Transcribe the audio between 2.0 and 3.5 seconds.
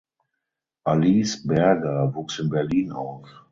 wuchs in Berlin auf.